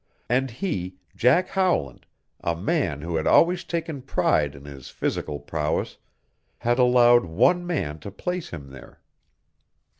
And 0.27 0.49
he, 0.49 0.97
Jack 1.15 1.49
Howland, 1.49 2.07
a 2.43 2.55
man 2.55 3.01
who 3.01 3.17
had 3.17 3.27
always 3.27 3.63
taken 3.63 4.01
pride 4.01 4.55
in 4.55 4.65
his 4.65 4.89
physical 4.89 5.39
prowess, 5.39 5.99
had 6.57 6.79
allowed 6.79 7.25
one 7.25 7.67
man 7.67 7.99
to 7.99 8.09
place 8.09 8.49
him 8.49 8.71
there. 8.71 8.99